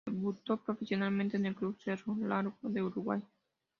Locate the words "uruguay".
2.81-3.21